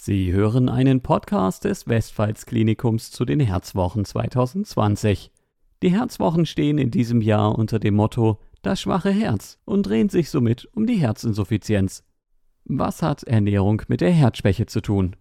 Sie 0.00 0.32
hören 0.32 0.68
einen 0.68 1.00
Podcast 1.00 1.64
des 1.64 1.88
Westpfalz-Klinikums 1.88 3.10
zu 3.10 3.24
den 3.24 3.40
Herzwochen 3.40 4.04
2020. 4.04 5.32
Die 5.82 5.90
Herzwochen 5.90 6.46
stehen 6.46 6.78
in 6.78 6.92
diesem 6.92 7.20
Jahr 7.20 7.58
unter 7.58 7.80
dem 7.80 7.96
Motto 7.96 8.38
Das 8.62 8.80
schwache 8.80 9.10
Herz 9.10 9.58
und 9.64 9.86
drehen 9.86 10.08
sich 10.08 10.30
somit 10.30 10.68
um 10.72 10.86
die 10.86 10.98
Herzinsuffizienz. 10.98 12.04
Was 12.64 13.02
hat 13.02 13.24
Ernährung 13.24 13.82
mit 13.88 14.00
der 14.00 14.12
Herzschwäche 14.12 14.66
zu 14.66 14.80
tun? 14.82 15.16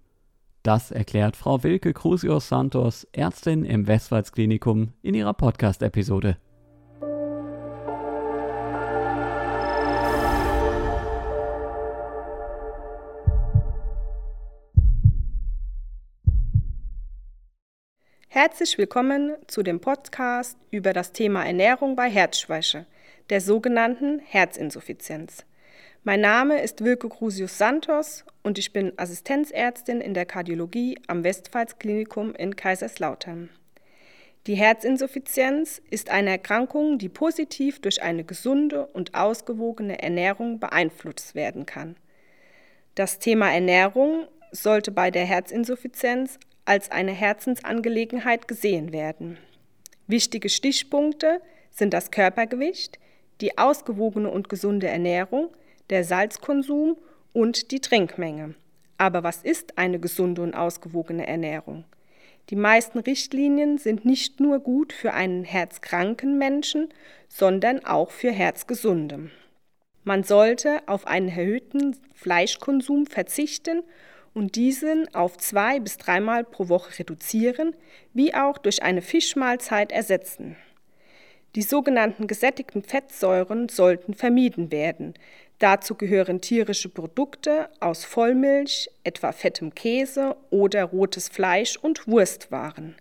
Das 0.61 0.91
erklärt 0.91 1.35
Frau 1.35 1.63
Wilke 1.63 1.91
Crusius 1.91 2.47
Santos, 2.47 3.07
Ärztin 3.13 3.65
im 3.65 3.87
Westpfalz-Klinikum, 3.87 4.89
in 5.01 5.15
ihrer 5.15 5.33
Podcast-Episode. 5.33 6.37
Herzlich 18.39 18.77
willkommen 18.77 19.35
zu 19.47 19.63
dem 19.63 19.79
Podcast 19.79 20.59
über 20.69 20.93
das 20.93 21.11
Thema 21.11 21.43
Ernährung 21.43 21.95
bei 21.95 22.07
Herzschwäche, 22.07 22.85
der 23.31 23.41
sogenannten 23.41 24.19
Herzinsuffizienz. 24.19 25.43
Mein 26.03 26.21
Name 26.21 26.61
ist 26.61 26.83
Wilke 26.83 27.09
Crusius 27.09 27.57
Santos 27.57 28.25
und 28.43 28.59
ich 28.59 28.71
bin 28.73 28.93
Assistenzärztin 28.95 30.01
in 30.01 30.13
der 30.13 30.27
Kardiologie 30.27 30.99
am 31.07 31.23
Westpfalz-Klinikum 31.23 32.35
in 32.35 32.55
Kaiserslautern. 32.55 33.49
Die 34.45 34.53
Herzinsuffizienz 34.53 35.81
ist 35.89 36.11
eine 36.11 36.29
Erkrankung, 36.29 36.99
die 36.99 37.09
positiv 37.09 37.81
durch 37.81 38.03
eine 38.03 38.23
gesunde 38.23 38.85
und 38.85 39.15
ausgewogene 39.15 40.03
Ernährung 40.03 40.59
beeinflusst 40.59 41.33
werden 41.33 41.65
kann. 41.65 41.95
Das 42.93 43.17
Thema 43.17 43.51
Ernährung 43.51 44.27
sollte 44.51 44.91
bei 44.91 45.09
der 45.09 45.25
Herzinsuffizienz 45.25 46.37
als 46.67 46.91
eine 46.91 47.11
Herzensangelegenheit 47.11 48.47
gesehen 48.47 48.91
werden. 48.91 49.37
Wichtige 50.07 50.49
Stichpunkte 50.49 51.41
sind 51.71 51.93
das 51.93 52.11
Körpergewicht, 52.11 52.99
die 53.41 53.57
ausgewogene 53.57 54.29
und 54.29 54.49
gesunde 54.49 54.87
Ernährung, 54.87 55.49
der 55.89 56.03
Salzkonsum 56.03 56.97
und 57.33 57.71
die 57.71 57.79
Trinkmenge. 57.79 58.55
Aber 58.97 59.23
was 59.23 59.43
ist 59.43 59.77
eine 59.77 59.99
gesunde 59.99 60.41
und 60.41 60.55
ausgewogene 60.55 61.27
Ernährung? 61.27 61.85
Die 62.49 62.55
meisten 62.55 62.99
Richtlinien 62.99 63.77
sind 63.77 64.05
nicht 64.05 64.39
nur 64.39 64.59
gut 64.59 64.91
für 64.91 65.13
einen 65.13 65.43
herzkranken 65.43 66.37
Menschen, 66.37 66.89
sondern 67.27 67.85
auch 67.85 68.11
für 68.11 68.31
Herzgesunde. 68.31 69.29
Man 70.03 70.23
sollte 70.23 70.81
auf 70.87 71.05
einen 71.05 71.29
erhöhten 71.29 71.95
Fleischkonsum 72.15 73.05
verzichten 73.05 73.83
und 74.33 74.55
diesen 74.55 75.13
auf 75.15 75.37
zwei 75.37 75.79
bis 75.79 75.97
dreimal 75.97 76.43
pro 76.43 76.69
Woche 76.69 76.99
reduzieren, 76.99 77.75
wie 78.13 78.33
auch 78.33 78.57
durch 78.57 78.83
eine 78.83 79.01
Fischmahlzeit 79.01 79.91
ersetzen. 79.91 80.55
Die 81.55 81.61
sogenannten 81.63 82.27
gesättigten 82.27 82.83
Fettsäuren 82.83 83.67
sollten 83.69 84.13
vermieden 84.13 84.71
werden. 84.71 85.15
Dazu 85.59 85.95
gehören 85.95 86.39
tierische 86.39 86.89
Produkte 86.89 87.69
aus 87.79 88.05
Vollmilch, 88.05 88.91
etwa 89.03 89.31
fettem 89.31 89.73
Käse 89.73 90.35
oder 90.51 90.83
rotes 90.83 91.29
Fleisch 91.29 91.77
und 91.77 92.07
Wurstwaren. 92.07 92.95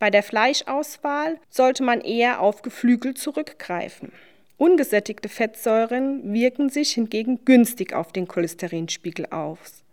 Bei 0.00 0.10
der 0.10 0.24
Fleischauswahl 0.24 1.38
sollte 1.48 1.84
man 1.84 2.00
eher 2.00 2.40
auf 2.40 2.62
Geflügel 2.62 3.14
zurückgreifen. 3.14 4.10
Ungesättigte 4.56 5.28
Fettsäuren 5.28 6.32
wirken 6.32 6.70
sich 6.70 6.92
hingegen 6.94 7.44
günstig 7.44 7.92
auf 7.92 8.10
den 8.12 8.26
Cholesterinspiegel 8.26 9.26
aus. 9.26 9.83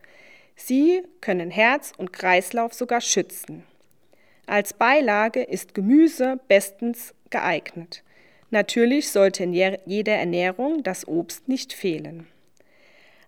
Sie 0.63 1.01
können 1.21 1.49
Herz 1.49 1.91
und 1.97 2.13
Kreislauf 2.13 2.73
sogar 2.75 3.01
schützen. 3.01 3.63
Als 4.45 4.73
Beilage 4.73 5.41
ist 5.41 5.73
Gemüse 5.73 6.39
bestens 6.47 7.15
geeignet. 7.31 8.03
Natürlich 8.51 9.09
sollte 9.09 9.43
in 9.43 9.53
jeder 9.53 10.13
Ernährung 10.13 10.83
das 10.83 11.07
Obst 11.07 11.47
nicht 11.47 11.73
fehlen. 11.73 12.27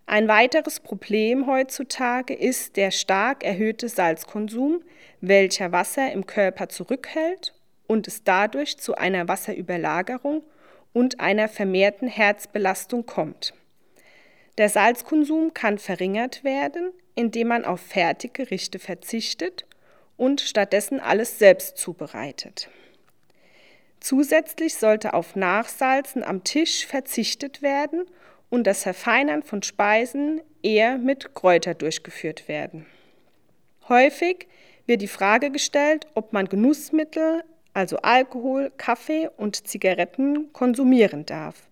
Ein 0.05 0.27
weiteres 0.27 0.79
Problem 0.79 1.47
heutzutage 1.47 2.35
ist 2.35 2.75
der 2.77 2.91
stark 2.91 3.43
erhöhte 3.43 3.89
Salzkonsum, 3.89 4.83
welcher 5.21 5.71
Wasser 5.71 6.11
im 6.11 6.27
Körper 6.27 6.69
zurückhält 6.69 7.55
und 7.87 8.07
es 8.07 8.23
dadurch 8.23 8.77
zu 8.77 8.95
einer 8.95 9.27
Wasserüberlagerung 9.27 10.43
und 10.93 11.19
einer 11.19 11.47
vermehrten 11.47 12.07
Herzbelastung 12.07 13.07
kommt. 13.07 13.55
Der 14.59 14.69
Salzkonsum 14.69 15.55
kann 15.55 15.79
verringert 15.79 16.43
werden, 16.43 16.91
indem 17.15 17.49
man 17.49 17.65
auf 17.65 17.81
Fertiggerichte 17.81 18.79
verzichtet 18.79 19.65
und 20.17 20.41
stattdessen 20.41 20.99
alles 20.99 21.39
selbst 21.39 21.77
zubereitet. 21.77 22.69
Zusätzlich 23.99 24.75
sollte 24.75 25.13
auf 25.13 25.35
Nachsalzen 25.35 26.23
am 26.23 26.43
Tisch 26.43 26.85
verzichtet 26.85 27.61
werden 27.61 28.05
und 28.49 28.67
das 28.67 28.83
Verfeinern 28.83 29.43
von 29.43 29.63
Speisen 29.63 30.41
eher 30.61 30.97
mit 30.97 31.33
Kräuter 31.33 31.73
durchgeführt 31.73 32.47
werden. 32.47 32.85
Häufig 33.87 34.47
wird 34.85 35.01
die 35.01 35.07
Frage 35.07 35.51
gestellt, 35.51 36.07
ob 36.15 36.33
man 36.33 36.47
Genussmittel, 36.47 37.43
also 37.73 37.97
Alkohol, 37.97 38.71
Kaffee 38.77 39.29
und 39.37 39.67
Zigaretten 39.67 40.51
konsumieren 40.53 41.25
darf. 41.25 41.67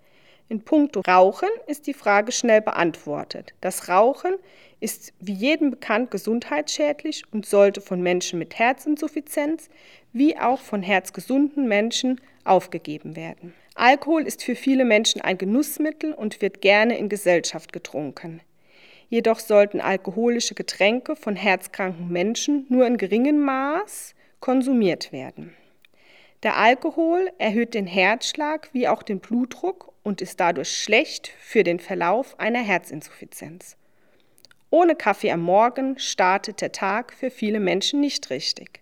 In 0.52 0.66
puncto 0.66 1.00
Rauchen 1.08 1.48
ist 1.68 1.88
die 1.88 1.94
Frage 1.94 2.34
schnell 2.34 2.60
beantwortet. 2.60 3.54
Das 3.62 3.88
Rauchen 3.88 4.34
ist 4.82 5.14
wie 5.22 5.32
jedem 5.32 5.72
bekannt 5.72 6.12
gesundheitsschädlich 6.12 7.24
und 7.32 7.46
sollte 7.46 7.80
von 7.80 8.02
Menschen 8.02 8.38
mit 8.38 8.60
Herzinsuffizienz 8.60 9.70
wie 10.12 10.38
auch 10.38 10.60
von 10.60 10.84
herzgesunden 10.84 11.70
Menschen 11.70 12.20
aufgegeben 12.44 13.16
werden. 13.16 13.54
Alkohol 13.76 14.24
ist 14.24 14.44
für 14.44 14.56
viele 14.56 14.84
Menschen 14.84 15.22
ein 15.22 15.38
Genussmittel 15.38 16.12
und 16.12 16.42
wird 16.42 16.60
gerne 16.60 16.98
in 16.98 17.08
Gesellschaft 17.08 17.72
getrunken. 17.72 18.42
Jedoch 19.08 19.40
sollten 19.40 19.80
alkoholische 19.80 20.54
Getränke 20.54 21.16
von 21.16 21.38
herzkranken 21.38 22.10
Menschen 22.10 22.66
nur 22.68 22.86
in 22.86 22.98
geringem 22.98 23.40
Maß 23.40 24.16
konsumiert 24.42 25.14
werden. 25.14 25.54
Der 26.44 26.58
Alkohol 26.58 27.32
erhöht 27.38 27.76
den 27.76 27.86
Herzschlag 27.86 28.70
wie 28.74 28.88
auch 28.88 29.04
den 29.04 29.20
Blutdruck 29.20 29.94
und 30.02 30.22
ist 30.22 30.40
dadurch 30.40 30.76
schlecht 30.76 31.28
für 31.28 31.64
den 31.64 31.80
Verlauf 31.80 32.40
einer 32.40 32.62
Herzinsuffizienz. 32.62 33.78
Ohne 34.72 34.96
Kaffee 34.96 35.32
am 35.32 35.42
Morgen 35.42 36.00
startet 36.00 36.62
der 36.62 36.72
Tag 36.72 37.14
für 37.14 37.30
viele 37.30 37.60
Menschen 37.60 38.00
nicht 38.00 38.30
richtig. 38.32 38.80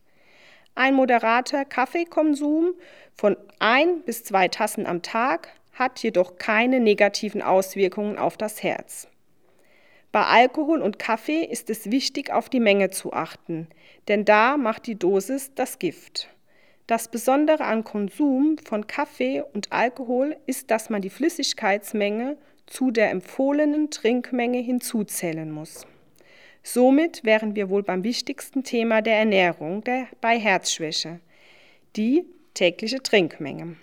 Ein 0.76 0.94
moderater 0.94 1.66
Kaffeekonsum 1.66 2.76
von 3.14 3.36
ein 3.60 4.04
bis 4.04 4.24
zwei 4.24 4.48
Tassen 4.48 4.86
am 4.86 5.02
Tag 5.02 5.50
hat 5.74 6.02
jedoch 6.02 6.38
keine 6.38 6.80
negativen 6.80 7.42
Auswirkungen 7.42 8.18
auf 8.18 8.38
das 8.38 8.64
Herz. 8.64 9.10
Bei 10.14 10.24
Alkohol 10.24 10.82
und 10.82 10.98
Kaffee 10.98 11.44
ist 11.44 11.70
es 11.70 11.92
wichtig, 11.92 12.32
auf 12.32 12.48
die 12.48 12.62
Menge 12.62 12.92
zu 12.92 13.12
achten, 13.12 13.68
denn 14.08 14.24
da 14.24 14.56
macht 14.56 14.88
die 14.88 14.98
Dosis 14.98 15.54
das 15.56 15.80
Gift. 15.80 16.30
Das 16.90 17.08
Besondere 17.08 17.66
am 17.66 17.84
Konsum 17.84 18.58
von 18.66 18.88
Kaffee 18.88 19.44
und 19.54 19.72
Alkohol 19.72 20.36
ist, 20.48 20.72
dass 20.72 20.90
man 20.90 21.04
die 21.04 21.12
Flüssigkeitsmenge 21.12 22.36
zu 22.66 22.90
der 22.90 23.12
empfohlenen 23.12 23.92
Trinkmenge 23.92 24.58
hinzuzählen 24.58 25.52
muss. 25.52 25.86
Somit 26.64 27.24
wären 27.24 27.56
wir 27.56 27.70
wohl 27.70 27.84
beim 27.84 28.04
wichtigsten 28.04 28.64
Thema 28.64 29.04
der 29.04 29.18
Ernährung 29.18 29.84
der, 29.84 30.08
bei 30.20 30.40
Herzschwäche, 30.40 31.20
die 31.96 32.26
tägliche 32.56 33.04
Trinkmenge. 33.04 33.76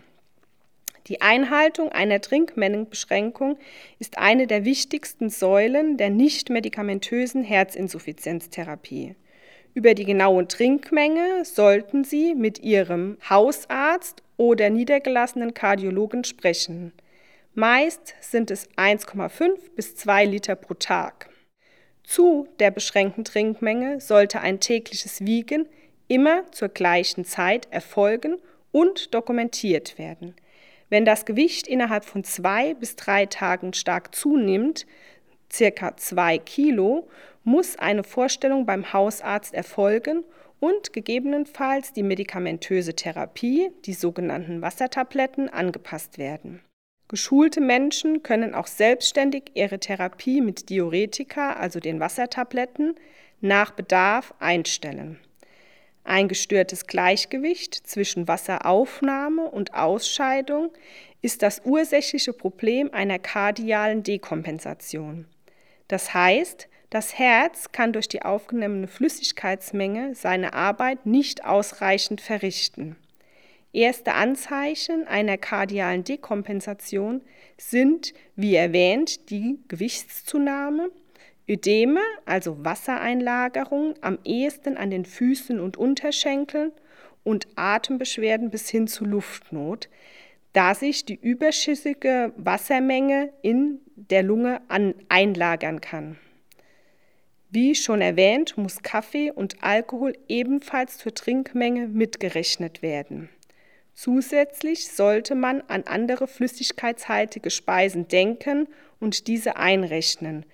Die 1.06 1.20
Einhaltung 1.20 1.90
einer 1.90 2.20
Trinkmengenbeschränkung 2.20 3.56
ist 4.00 4.18
eine 4.18 4.48
der 4.48 4.64
wichtigsten 4.64 5.30
Säulen 5.30 5.96
der 5.96 6.10
nicht 6.10 6.50
medikamentösen 6.50 7.44
Herzinsuffizienztherapie. 7.44 9.14
Über 9.76 9.92
die 9.92 10.06
genaue 10.06 10.48
Trinkmenge 10.48 11.44
sollten 11.44 12.02
Sie 12.02 12.34
mit 12.34 12.60
Ihrem 12.60 13.18
Hausarzt 13.28 14.22
oder 14.38 14.70
niedergelassenen 14.70 15.52
Kardiologen 15.52 16.24
sprechen. 16.24 16.94
Meist 17.52 18.14
sind 18.22 18.50
es 18.50 18.70
1,5 18.78 19.58
bis 19.76 19.94
2 19.94 20.24
Liter 20.24 20.56
pro 20.56 20.72
Tag. 20.72 21.28
Zu 22.04 22.48
der 22.58 22.70
beschränkten 22.70 23.26
Trinkmenge 23.26 24.00
sollte 24.00 24.40
ein 24.40 24.60
tägliches 24.60 25.26
Wiegen 25.26 25.68
immer 26.08 26.50
zur 26.52 26.70
gleichen 26.70 27.26
Zeit 27.26 27.68
erfolgen 27.70 28.38
und 28.72 29.12
dokumentiert 29.12 29.98
werden. 29.98 30.34
Wenn 30.88 31.04
das 31.04 31.26
Gewicht 31.26 31.68
innerhalb 31.68 32.06
von 32.06 32.24
zwei 32.24 32.72
bis 32.72 32.96
drei 32.96 33.26
Tagen 33.26 33.74
stark 33.74 34.14
zunimmt, 34.14 34.86
circa 35.52 35.98
zwei 35.98 36.38
Kilo, 36.38 37.08
muss 37.46 37.76
eine 37.76 38.02
Vorstellung 38.02 38.66
beim 38.66 38.92
Hausarzt 38.92 39.54
erfolgen 39.54 40.24
und 40.58 40.92
gegebenenfalls 40.92 41.92
die 41.92 42.02
medikamentöse 42.02 42.94
Therapie, 42.94 43.70
die 43.84 43.92
sogenannten 43.92 44.62
Wassertabletten, 44.62 45.48
angepasst 45.48 46.18
werden. 46.18 46.60
Geschulte 47.06 47.60
Menschen 47.60 48.24
können 48.24 48.52
auch 48.52 48.66
selbstständig 48.66 49.52
ihre 49.54 49.78
Therapie 49.78 50.40
mit 50.40 50.70
Diuretika, 50.70 51.52
also 51.52 51.78
den 51.78 52.00
Wassertabletten, 52.00 52.96
nach 53.40 53.70
Bedarf 53.70 54.34
einstellen. 54.40 55.20
Ein 56.02 56.26
gestörtes 56.26 56.88
Gleichgewicht 56.88 57.74
zwischen 57.74 58.26
Wasseraufnahme 58.26 59.48
und 59.48 59.72
Ausscheidung 59.74 60.72
ist 61.22 61.42
das 61.42 61.62
ursächliche 61.64 62.32
Problem 62.32 62.92
einer 62.92 63.20
kardialen 63.20 64.02
Dekompensation. 64.02 65.26
Das 65.88 66.14
heißt, 66.14 66.68
das 66.90 67.18
Herz 67.18 67.72
kann 67.72 67.92
durch 67.92 68.08
die 68.08 68.22
aufgenommene 68.22 68.86
Flüssigkeitsmenge 68.86 70.14
seine 70.14 70.54
Arbeit 70.54 71.06
nicht 71.06 71.44
ausreichend 71.44 72.20
verrichten. 72.20 72.96
Erste 73.72 74.14
Anzeichen 74.14 75.06
einer 75.06 75.36
kardialen 75.36 76.02
Dekompensation 76.02 77.20
sind, 77.58 78.14
wie 78.34 78.54
erwähnt, 78.54 79.28
die 79.30 79.58
Gewichtszunahme, 79.68 80.90
Ödeme, 81.48 82.00
also 82.24 82.64
Wassereinlagerung, 82.64 83.94
am 84.00 84.18
ehesten 84.24 84.76
an 84.76 84.90
den 84.90 85.04
Füßen 85.04 85.60
und 85.60 85.76
Unterschenkeln 85.76 86.72
und 87.22 87.46
Atembeschwerden 87.56 88.50
bis 88.50 88.70
hin 88.70 88.88
zu 88.88 89.04
Luftnot, 89.04 89.88
da 90.52 90.74
sich 90.74 91.04
die 91.04 91.14
überschüssige 91.14 92.32
Wassermenge 92.36 93.32
in 93.42 93.80
der 94.10 94.22
Lunge 94.22 94.60
an 94.68 94.94
einlagern 95.08 95.80
kann. 95.80 96.18
Wie 97.50 97.74
schon 97.74 98.00
erwähnt, 98.00 98.58
muss 98.58 98.82
Kaffee 98.82 99.30
und 99.30 99.62
Alkohol 99.62 100.14
ebenfalls 100.28 100.98
zur 100.98 101.14
Trinkmenge 101.14 101.88
mitgerechnet 101.88 102.82
werden. 102.82 103.28
Zusätzlich 103.94 104.92
sollte 104.92 105.34
man 105.34 105.62
an 105.68 105.84
andere 105.84 106.26
flüssigkeitshaltige 106.26 107.50
Speisen 107.50 108.08
denken 108.08 108.68
und 109.00 109.26
diese 109.26 109.56
einrechnen, 109.56 110.44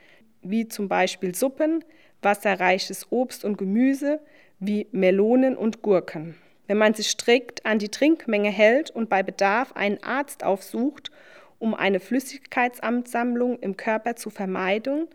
wie 0.42 0.68
zum 0.68 0.88
Beispiel 0.88 1.34
Suppen, 1.34 1.84
wasserreiches 2.20 3.08
Obst 3.10 3.44
und 3.44 3.58
Gemüse 3.58 4.20
wie 4.60 4.86
Melonen 4.92 5.56
und 5.56 5.82
Gurken. 5.82 6.36
Wenn 6.68 6.78
man 6.78 6.94
sich 6.94 7.08
strikt 7.08 7.66
an 7.66 7.80
die 7.80 7.88
Trinkmenge 7.88 8.50
hält 8.50 8.90
und 8.90 9.08
bei 9.08 9.22
Bedarf 9.24 9.72
einen 9.72 10.00
Arzt 10.04 10.44
aufsucht, 10.44 11.10
um 11.62 11.74
eine 11.76 12.00
Flüssigkeitsansammlung 12.00 13.60
im 13.60 13.76
Körper 13.76 14.16
zu 14.16 14.30
vermeiden, 14.30 15.06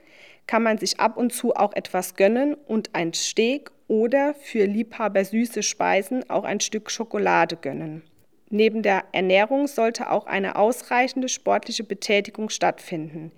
kann 0.48 0.64
man 0.64 0.78
sich 0.78 0.98
ab 0.98 1.18
und 1.18 1.34
zu 1.34 1.54
auch 1.54 1.74
etwas 1.74 2.16
gönnen 2.16 2.54
und 2.54 2.96
ein 2.96 3.14
Steak 3.14 3.70
oder 3.90 4.34
für 4.34 4.64
Liebhaber 4.64 5.26
süße 5.26 5.62
Speisen 5.62 6.30
auch 6.30 6.46
ein 6.46 6.62
Stück 6.62 6.90
Schokolade 6.90 7.58
gönnen. 7.58 8.02
Neben 8.50 8.82
der 8.82 9.04
Ernährung 9.12 9.68
sollte 9.68 10.10
auch 10.10 10.26
eine 10.26 10.56
ausreichende 10.56 11.28
sportliche 11.28 11.84
Betätigung 11.84 12.48
stattfinden, 12.50 13.34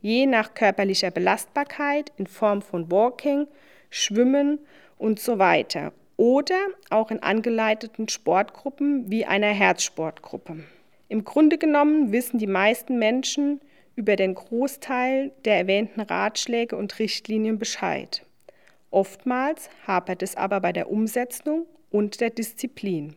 je 0.00 0.24
nach 0.24 0.54
körperlicher 0.54 1.10
Belastbarkeit 1.10 2.12
in 2.16 2.26
Form 2.26 2.62
von 2.62 2.90
Walking, 2.90 3.46
Schwimmen 3.90 4.58
und 4.96 5.20
so 5.20 5.38
weiter 5.38 5.92
oder 6.16 6.58
auch 6.88 7.10
in 7.10 7.22
angeleiteten 7.22 8.08
Sportgruppen 8.08 9.10
wie 9.10 9.26
einer 9.26 9.48
Herzsportgruppe. 9.48 10.64
Im 11.08 11.24
Grunde 11.24 11.58
genommen 11.58 12.12
wissen 12.12 12.38
die 12.38 12.46
meisten 12.46 12.98
Menschen 12.98 13.60
über 13.94 14.16
den 14.16 14.34
Großteil 14.34 15.32
der 15.44 15.58
erwähnten 15.58 16.00
Ratschläge 16.00 16.76
und 16.76 16.98
Richtlinien 16.98 17.58
Bescheid. 17.58 18.24
Oftmals 18.90 19.70
hapert 19.86 20.22
es 20.22 20.36
aber 20.36 20.60
bei 20.60 20.72
der 20.72 20.90
Umsetzung 20.90 21.66
und 21.90 22.20
der 22.20 22.30
Disziplin. 22.30 23.16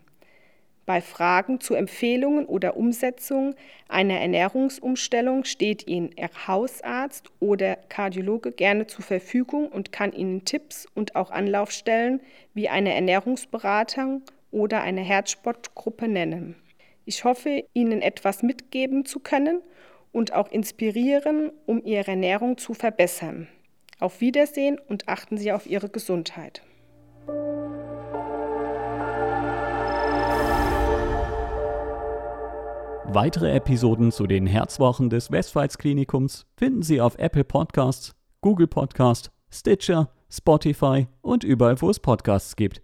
Bei 0.86 1.02
Fragen 1.02 1.60
zu 1.60 1.74
Empfehlungen 1.74 2.46
oder 2.46 2.78
Umsetzung 2.78 3.56
einer 3.90 4.20
Ernährungsumstellung 4.20 5.44
steht 5.44 5.86
Ihnen 5.88 6.12
Ihr 6.18 6.30
Hausarzt 6.48 7.30
oder 7.40 7.76
Kardiologe 7.90 8.52
gerne 8.52 8.88
zur 8.88 9.04
Verfügung 9.04 9.68
und 9.68 9.92
kann 9.92 10.14
Ihnen 10.14 10.46
Tipps 10.46 10.88
und 10.94 11.16
auch 11.16 11.30
Anlaufstellen 11.30 12.22
wie 12.54 12.70
eine 12.70 12.94
Ernährungsberatung 12.94 14.22
oder 14.52 14.82
eine 14.82 15.02
Herzsportgruppe 15.02 16.08
nennen. 16.08 16.56
Ich 17.10 17.24
hoffe, 17.24 17.64
Ihnen 17.74 18.02
etwas 18.02 18.44
mitgeben 18.44 19.06
zu 19.06 19.22
können 19.22 19.62
und 20.12 20.34
auch 20.34 20.52
inspirieren, 20.52 21.54
um 21.66 21.82
Ihre 21.86 22.12
Ernährung 22.12 22.58
zu 22.58 22.74
verbessern. 22.74 23.48
Auf 23.98 24.20
Wiedersehen 24.20 24.78
und 24.90 25.08
achten 25.08 25.38
Sie 25.38 25.54
auf 25.54 25.68
Ihre 25.68 25.88
Gesundheit. 25.88 26.62
Weitere 33.06 33.54
Episoden 33.56 34.12
zu 34.12 34.28
den 34.28 34.46
Herzwochen 34.46 35.10
des 35.10 35.32
Westpfalz-Klinikums 35.32 36.46
finden 36.58 36.84
Sie 36.84 37.00
auf 37.00 37.18
Apple 37.18 37.46
Podcasts, 37.46 38.18
Google 38.42 38.68
Podcasts, 38.68 39.32
Stitcher, 39.50 40.12
Spotify 40.30 41.08
und 41.22 41.46
überall, 41.46 41.82
wo 41.82 41.90
es 41.90 42.02
Podcasts 42.02 42.58
gibt. 42.58 42.82